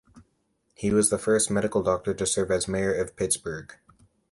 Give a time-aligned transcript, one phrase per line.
[0.73, 3.71] He was the first Medical Doctor to serve as mayor of Pittsburgh.